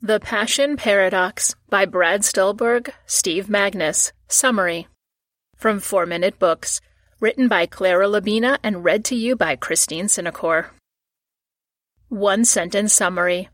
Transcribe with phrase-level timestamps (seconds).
[0.00, 4.12] The Passion Paradox by Brad Stulberg, Steve Magness.
[4.28, 4.86] Summary.
[5.56, 6.80] From 4 Minute Books.
[7.18, 10.66] Written by Clara Labina and read to you by Christine Cinecor.
[12.08, 13.48] One sentence summary.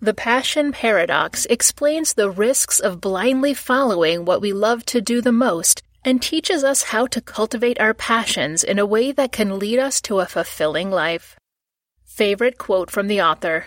[0.00, 5.30] The Passion Paradox explains the risks of blindly following what we love to do the
[5.30, 9.78] most and teaches us how to cultivate our passions in a way that can lead
[9.78, 11.36] us to a fulfilling life.
[12.06, 13.66] Favorite quote from the author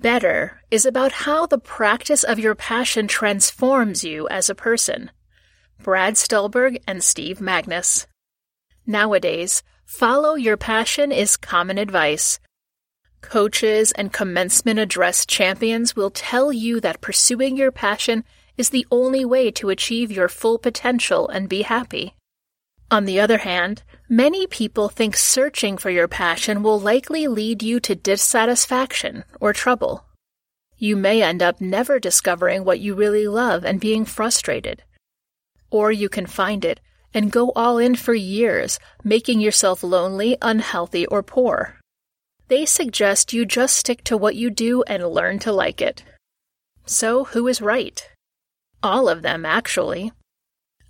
[0.00, 5.10] Better is about how the practice of your passion transforms you as a person.
[5.82, 8.06] Brad Stulberg and Steve Magness.
[8.86, 12.38] Nowadays, follow your passion is common advice.
[13.22, 18.22] Coaches and commencement address champions will tell you that pursuing your passion
[18.56, 22.14] is the only way to achieve your full potential and be happy.
[22.90, 27.80] On the other hand, many people think searching for your passion will likely lead you
[27.80, 30.06] to dissatisfaction or trouble.
[30.78, 34.84] You may end up never discovering what you really love and being frustrated.
[35.70, 36.80] Or you can find it
[37.12, 41.76] and go all in for years, making yourself lonely, unhealthy, or poor.
[42.48, 46.04] They suggest you just stick to what you do and learn to like it.
[46.86, 48.08] So, who is right?
[48.82, 50.12] All of them, actually.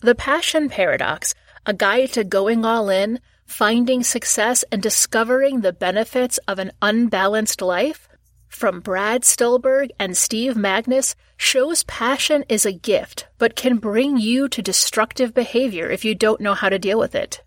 [0.01, 1.35] The Passion Paradox
[1.69, 7.61] a guide to going all in, finding success, and discovering the benefits of an unbalanced
[7.61, 8.09] life?
[8.49, 14.49] From Brad Stulberg and Steve Magness shows passion is a gift, but can bring you
[14.49, 17.43] to destructive behavior if you don't know how to deal with it.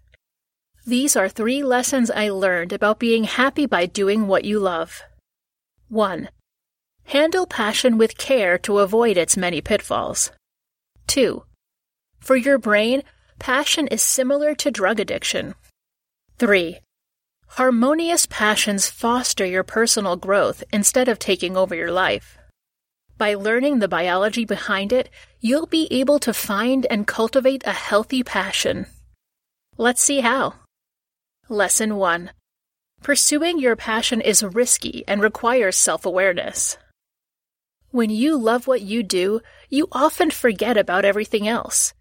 [0.85, 5.01] These are three lessons I learned about being happy by doing what you love.
[5.89, 6.29] 1.
[7.05, 10.31] Handle passion with care to avoid its many pitfalls.
[11.07, 11.43] 2.
[12.19, 13.01] For your brain,
[13.41, 15.55] Passion is similar to drug addiction.
[16.37, 16.77] 3.
[17.47, 22.37] Harmonious passions foster your personal growth instead of taking over your life.
[23.17, 28.21] By learning the biology behind it, you'll be able to find and cultivate a healthy
[28.21, 28.85] passion.
[29.75, 30.53] Let's see how.
[31.49, 32.29] Lesson 1
[33.01, 36.77] Pursuing your passion is risky and requires self awareness.
[37.89, 41.95] When you love what you do, you often forget about everything else.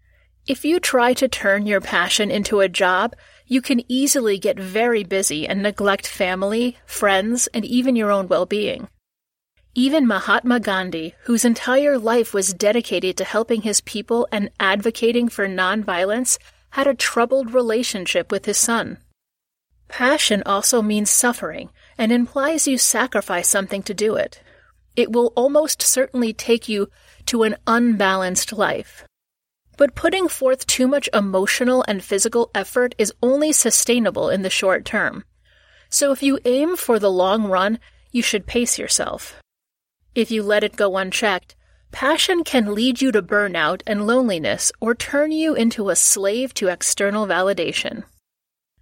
[0.47, 3.15] If you try to turn your passion into a job,
[3.45, 8.47] you can easily get very busy and neglect family, friends, and even your own well
[8.47, 8.87] being.
[9.75, 15.47] Even Mahatma Gandhi, whose entire life was dedicated to helping his people and advocating for
[15.47, 16.39] nonviolence,
[16.71, 18.97] had a troubled relationship with his son.
[19.89, 21.69] Passion also means suffering
[21.99, 24.41] and implies you sacrifice something to do it.
[24.95, 26.89] It will almost certainly take you
[27.27, 29.05] to an unbalanced life.
[29.77, 34.85] But putting forth too much emotional and physical effort is only sustainable in the short
[34.85, 35.23] term.
[35.89, 37.79] So if you aim for the long run,
[38.11, 39.41] you should pace yourself.
[40.13, 41.55] If you let it go unchecked,
[41.91, 46.67] passion can lead you to burnout and loneliness or turn you into a slave to
[46.67, 48.03] external validation.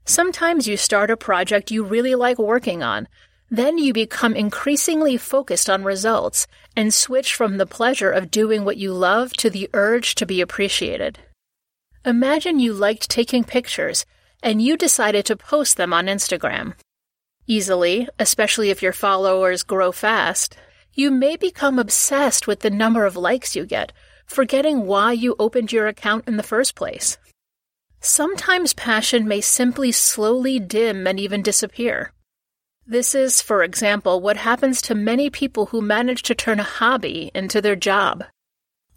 [0.06, 3.08] Sometimes you start a project you really like working on,
[3.50, 8.78] then you become increasingly focused on results and switch from the pleasure of doing what
[8.78, 11.20] you love to the urge to be appreciated.
[12.06, 14.06] Imagine you liked taking pictures
[14.42, 16.74] and you decided to post them on Instagram.
[17.48, 20.56] Easily, especially if your followers grow fast,
[20.94, 23.92] you may become obsessed with the number of likes you get,
[24.26, 27.18] forgetting why you opened your account in the first place.
[28.00, 32.14] Sometimes passion may simply slowly dim and even disappear.
[32.90, 37.30] This is, for example, what happens to many people who manage to turn a hobby
[37.36, 38.24] into their job.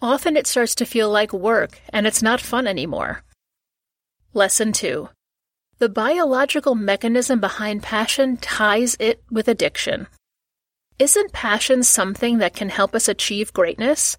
[0.01, 3.23] Often it starts to feel like work and it's not fun anymore.
[4.33, 5.11] Lesson 2
[5.79, 10.07] The biological mechanism behind passion ties it with addiction.
[10.99, 14.17] Isn't passion something that can help us achieve greatness?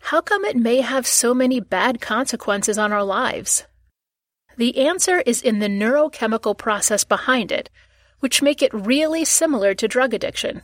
[0.00, 3.64] How come it may have so many bad consequences on our lives?
[4.58, 7.70] The answer is in the neurochemical process behind it
[8.20, 10.62] which make it really similar to drug addiction.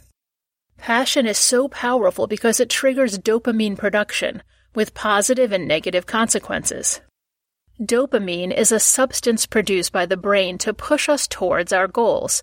[0.78, 4.42] Passion is so powerful because it triggers dopamine production,
[4.74, 7.00] with positive and negative consequences.
[7.80, 12.42] Dopamine is a substance produced by the brain to push us towards our goals.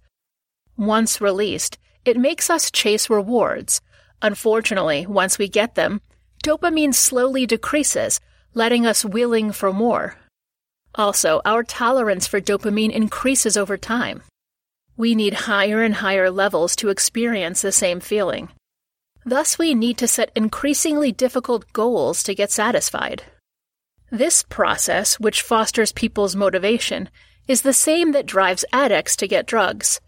[0.78, 3.82] Once released, it makes us chase rewards.
[4.22, 6.02] Unfortunately, once we get them,
[6.44, 8.20] dopamine slowly decreases,
[8.54, 10.18] letting us willing for more.
[10.96, 14.22] Also, our tolerance for dopamine increases over time.
[14.96, 18.50] We need higher and higher levels to experience the same feeling.
[19.26, 23.24] Thus, we need to set increasingly difficult goals to get satisfied.
[24.12, 27.10] This process, which fosters people's motivation,
[27.48, 30.00] is the same that drives addicts to get drugs.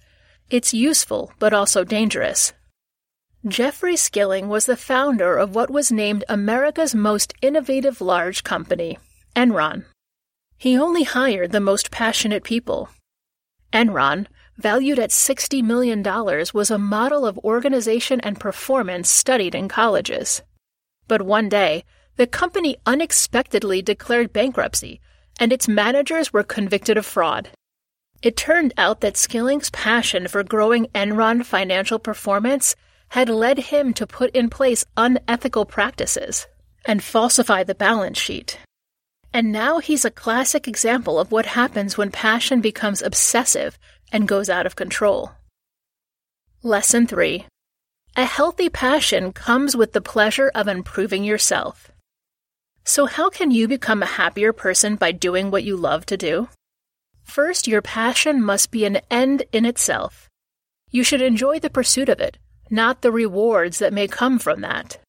[0.49, 2.53] It's useful, but also dangerous.
[3.47, 8.97] Jeffrey Skilling was the founder of what was named America's most innovative large company,
[9.35, 9.85] Enron.
[10.57, 12.89] He only hired the most passionate people.
[13.73, 14.27] Enron,
[14.57, 16.01] valued at $60 million,
[16.53, 20.41] was a model of organization and performance studied in colleges.
[21.07, 21.83] But one day,
[22.15, 25.01] the company unexpectedly declared bankruptcy,
[25.39, 27.49] and its managers were convicted of fraud.
[28.21, 32.75] It turned out that Skilling's passion for growing Enron financial performance
[33.09, 36.47] had led him to put in place unethical practices
[36.85, 38.57] and falsify the balance sheet.
[39.33, 43.77] And now he's a classic example of what happens when passion becomes obsessive
[44.11, 45.31] and goes out of control.
[46.63, 47.45] Lesson 3
[48.15, 51.91] A healthy passion comes with the pleasure of improving yourself.
[52.83, 56.49] So, how can you become a happier person by doing what you love to do?
[57.23, 60.29] First, your passion must be an end in itself.
[60.91, 62.37] You should enjoy the pursuit of it,
[62.69, 64.99] not the rewards that may come from that.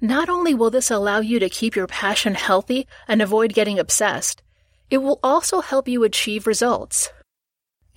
[0.00, 4.42] Not only will this allow you to keep your passion healthy and avoid getting obsessed,
[4.90, 7.10] it will also help you achieve results.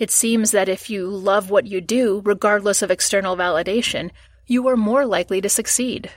[0.02, 4.10] It seems that if you love what you do, regardless of external validation,
[4.48, 6.10] you are more likely to succeed.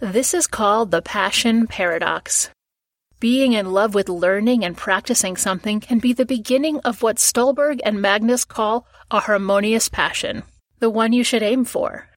[0.00, 2.50] This is called the passion paradox.
[3.20, 7.80] Being in love with learning and practicing something can be the beginning of what Stulberg
[7.84, 10.42] and Magness call a harmonious passion
[10.80, 12.08] the one you should aim for.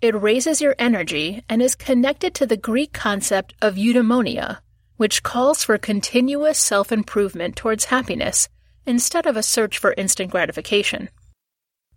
[0.00, 4.58] It raises your energy and is connected to the Greek concept of eudaimonia,
[4.96, 8.48] which calls for continuous self improvement towards happiness
[8.86, 11.08] instead of a search for instant gratification.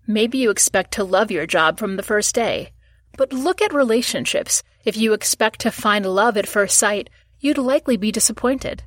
[0.07, 2.71] Maybe you expect to love your job from the first day,
[3.15, 4.63] but look at relationships.
[4.83, 7.09] If you expect to find love at first sight,
[7.39, 8.83] you'd likely be disappointed.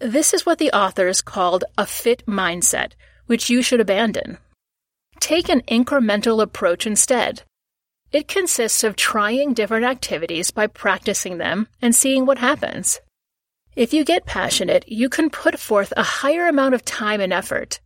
[0.00, 2.92] This is what the authors called a fit mindset,
[3.26, 4.38] which you should abandon.
[5.18, 7.42] Take an incremental approach instead.
[8.12, 13.00] It consists of trying different activities by practicing them and seeing what happens.
[13.78, 17.78] If you get passionate, you can put forth a higher amount of time and effort.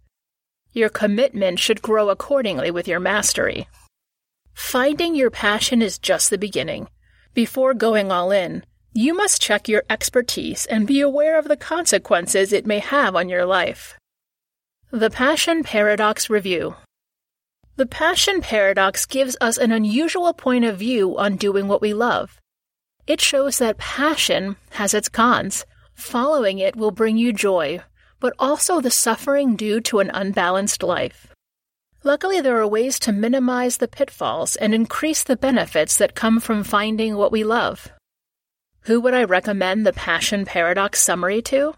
[0.72, 3.68] Your commitment should grow accordingly with your mastery.
[4.54, 6.88] Finding your passion is just the beginning.
[7.34, 12.54] Before going all in, you must check your expertise and be aware of the consequences
[12.54, 13.98] it may have on your life.
[14.90, 16.74] The Passion Paradox Review
[17.76, 22.40] the passion paradox gives us an unusual point of view on doing what we love.
[23.06, 25.66] It shows that passion has its cons.
[25.94, 27.80] Following it will bring you joy,
[28.20, 31.28] but also the suffering due to an unbalanced life.
[32.04, 36.64] Luckily, there are ways to minimize the pitfalls and increase the benefits that come from
[36.64, 37.92] finding what we love.
[38.82, 41.74] Who would I recommend the Passion Paradox summary to?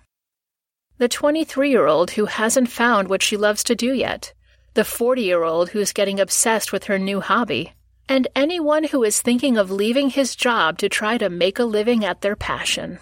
[0.99, 4.33] The 23 year old who hasn't found what she loves to do yet
[4.75, 7.73] the 40 year old who's getting obsessed with her new hobby,
[8.09, 12.05] and anyone who is thinking of leaving his job to try to make a living
[12.05, 12.99] at their passion.